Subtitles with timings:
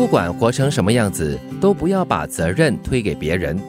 [0.00, 3.60] 不管活成什么样子，都不要把责任推给别人。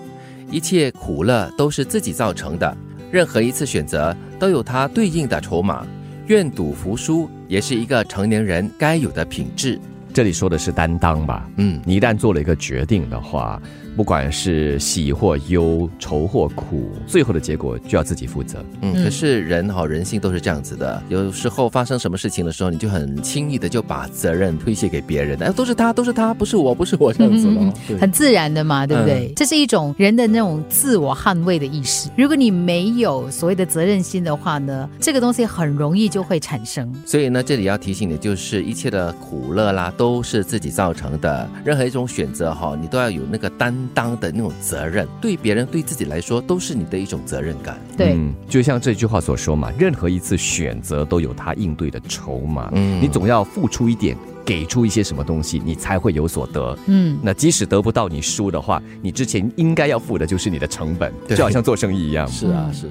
[0.49, 2.73] 一切苦乐都是自己造成的，
[3.11, 5.85] 任何一次选择都有它对应的筹码。
[6.27, 9.77] 愿赌服输也是一个成年人该有的品质。
[10.13, 11.49] 这里说的是担当吧？
[11.57, 13.61] 嗯，你一旦做了一个决定的话。
[13.95, 18.63] 不管是喜或忧，愁或苦，最后的结果就要自己负责。
[18.81, 21.03] 嗯，可是人哈，人性都是这样子的。
[21.09, 27.73] 有时候发生什么事情的时候，你就很轻易的就把责任推卸给别人，哎，都是他，都是他，不是我，不是我这样子咯。
[27.99, 29.33] 很自然的嘛，对不对？
[29.35, 32.09] 这是一种人的那种自我捍卫的意识。
[32.17, 36.89] 如果你没有所谓的责任心的话呢，这个东西很容易就会产生。
[37.05, 41.49] 所以呢，这里要提醒你，就是一切的苦乐啦，都是自己造成的。
[41.65, 43.80] 任何一种选择哈，你都要有那个担。
[43.93, 47.79] 当的那种责任，对别人对自己来说都是你的一种责任感。
[47.97, 48.17] 对，
[48.47, 52.69] 就像这句话所说嘛，任何一次选择都有他应对的筹码。
[52.73, 56.77] 嗯，你总要付出一点，给出一些什么东西，你才会有所得。
[56.87, 62.27] 嗯，那即使得不到你输的话，你之前应该要付的就是你的成本，就好像做生意一样。
[62.27, 62.89] 是啊，是。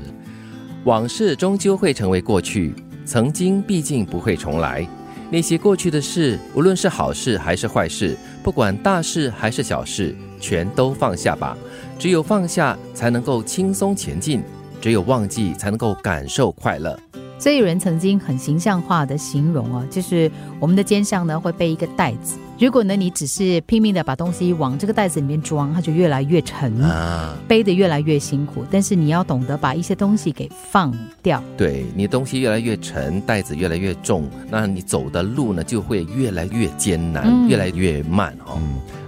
[0.85, 2.73] 往事终究会成为过去，
[3.05, 4.87] 曾经毕竟不会重来。
[5.33, 11.57] 那些过去的事，无论是好事还是坏事，不管大事还是小事，全都放下吧。
[11.99, 14.41] 只有放下，才能够轻松前进；
[14.81, 16.99] 只有忘记，才能够感受快乐。
[17.39, 22.37] 所以有人曾经很形象化的形容啊，就是我们的肩上呢会背一个袋子。
[22.61, 26.71] 如果呢，你只是拼命的把东西往这个袋子里面装，它就越来越沉，
[27.49, 28.63] 背的越来越辛苦。
[28.71, 31.43] 但是你要懂得把一些东西给放掉。
[31.57, 38.61] 对你东西越来越沉，袋子越来越重，那你走的路呢就会越来越艰难，越来越慢哦。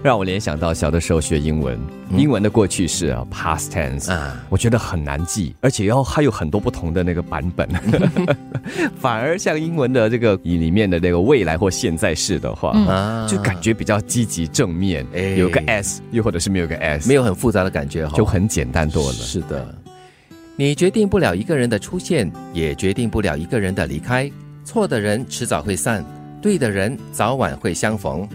[0.02, 1.78] 让我联想到小的时候学英文，
[2.16, 7.68] 英文的过去式啊，past tense 啊，我觉得很难记，而且要还有很多不同的那个版本。
[8.98, 12.72] 反而像英文的这个里面的那个未来或现在式的话，
[13.28, 15.04] 就感觉比较积极正面，
[15.36, 19.12] 有个 s，又或者是没有个 s，没有很复杂的感觉，就很简单多了。
[19.12, 19.74] 是的，
[20.56, 24.30] 你决定不了一个人的出现，也决定不了一个人的离开。
[24.64, 26.04] 错的人迟早会散，
[26.40, 28.28] 对的人早晚会相逢。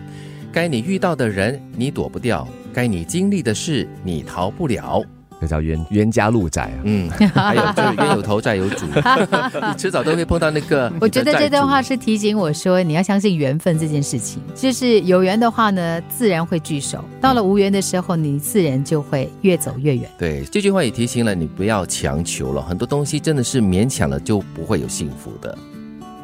[0.52, 5.04] 该你遇到的人，你躲不掉；该你经历的事，你逃不了。
[5.40, 6.80] 这叫冤冤家路窄啊！
[6.84, 8.86] 嗯， 还有就是冤有头债有主，
[9.68, 10.92] 你迟早都会碰到那个。
[11.00, 14.42] 我觉得这段话是提醒我说，你要相信缘分这件事情。
[14.56, 20.09] 就是有缘的话呢，自然会聚首；到了无缘的时候，你自然就会越走越远。
[20.18, 25.56] 对，这句话也提醒了你不要强求了，很多东西真的是勉强了就不会有幸福的。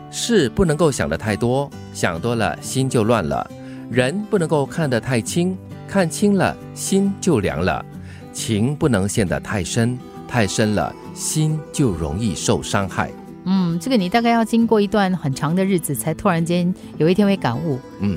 [0.10, 3.48] 事不能够想的太多，想多了心就乱了；
[3.92, 5.56] 人不能够看得太清，
[5.88, 7.86] 看清了心就凉了。
[8.34, 13.12] 情不能陷得太深，太深了，心就容易受伤害。
[13.46, 17.78] 嗯，这个你大概要经过一段很长的日子，才突然间有一天会感悟。
[18.00, 18.16] 嗯，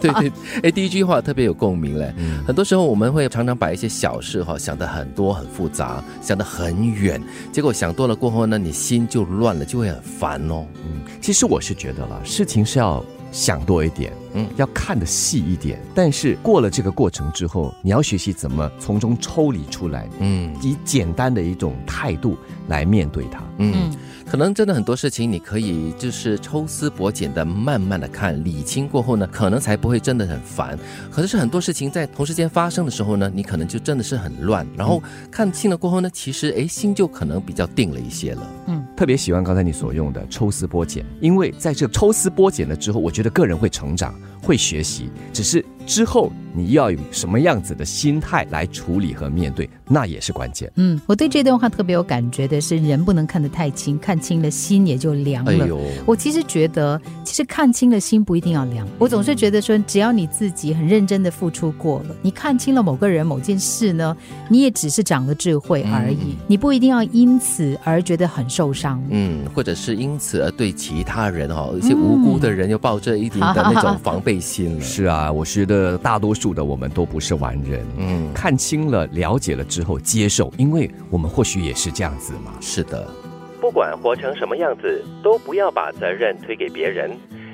[0.00, 0.32] 对对，
[0.64, 2.12] 哎，第一句话特别有共鸣嘞。
[2.44, 10.66] 很多时候我们会常常把一些小事哈想得很多很复杂，想得很远，结果想多了过后呢，你心就乱了，就会很烦哦。
[10.84, 13.04] 嗯，其实我是觉得了，事情是要。
[13.36, 15.78] 想多一点，嗯，要看的细一点。
[15.94, 22.38] 但是过了这个过程之后，你要学习怎么从中抽离出来，嗯，以简单的一种态度
[22.68, 23.94] 来面对它，嗯。
[24.28, 30.76] 可能真的很多事情，你可以就是抽丝剥茧的慢慢的看，理清过后呢，可能才不会真的很烦。
[31.12, 34.66] 可是很多事情在同时间发生的时候呢，你可能就真的是很乱。
[34.76, 38.42] 然后看清了过后呢，其实哎心就可能比较定了一些了。
[38.66, 45.64] 嗯，特别喜欢刚才你所用的抽丝剥茧，因为在这抽丝剥茧了之后，我觉得个人会成长，会学习，只是。
[45.86, 50.70] 之后你要有什么样子的心态来处理和面对，那也是关键。
[50.76, 55.78] 嗯，我对这段话特别有感觉的是，人不能看得太清，看清了心也就凉了。
[56.04, 58.88] 我其实觉得，其实看清了心不一定要凉。
[58.98, 64.16] 我总是觉得说，只要你自己很认真的付出过了，你看清了某个人、某件事呢，
[64.48, 66.34] 你也只是长了智慧而已。
[66.48, 69.02] 你不一定要因此而觉得很受伤。
[69.10, 74.80] 嗯，或者是因此而对其他人哈，一些无辜的人又抱着一定的那种防备心了。
[74.84, 75.76] 是啊，我觉得。
[75.76, 82.52] 呃，大多数的我们都不是完人，嗯，看清了、了解了之后接受，因为我们或许也是这样子嘛。
[82.60, 83.08] 是的，
[83.60, 87.10] 不管活成什么样子，都不要把责任推给别人。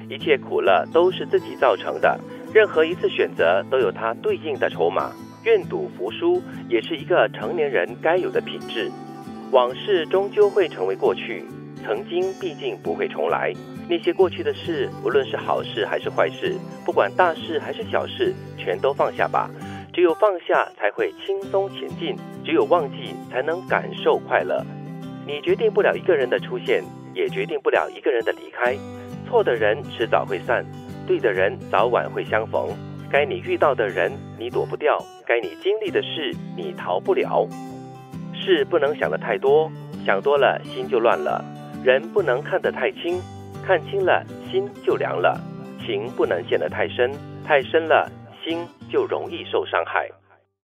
[0.09, 2.21] 一切苦乐都是自己造成的，
[2.53, 5.11] 任何一次选择都有它对应的筹码。
[5.45, 8.91] 愿赌服输也是一个成年人该有的品质。
[9.51, 11.45] 往事终究会成为过去，
[11.85, 13.53] 曾经毕竟不会重来。
[13.89, 19.51] 那些过去的事，无论是好事还是坏事，不管大事还是小事，全都放下吧。
[19.93, 24.65] 只有放下，才会轻松前进；只有忘记，才能感受快乐。
[25.27, 26.83] 你决定不了一个人的出现，
[27.15, 28.75] 也决定不了一个人的离开。
[29.29, 30.65] 错的人迟早会散，
[31.07, 32.71] 对的人早晚会相逢。
[33.11, 37.47] 该你遇到的人你躲不掉，该你经历的事你逃不了。
[38.33, 39.71] 事不能想得太多，
[40.07, 41.45] 想多了心就乱了；
[41.85, 43.21] 人不能看得太清，
[43.67, 45.41] 看清了心就凉了。
[45.85, 47.13] 情不能陷得太深，
[47.45, 48.09] 太深了
[48.45, 50.09] 心就容易受伤害。